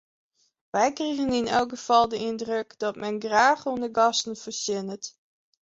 [0.75, 5.05] Wy krigen yn elk gefal de yndruk dat men graach oan de gasten fertsjinnet.